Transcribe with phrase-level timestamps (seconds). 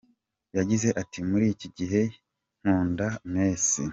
[0.57, 2.01] Yagize ati “Muri iki gihe
[2.61, 3.83] nkunda Messi.